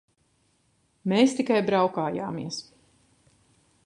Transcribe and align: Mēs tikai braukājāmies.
Mēs 1.13 1.35
tikai 1.39 1.59
braukājāmies. 1.67 2.57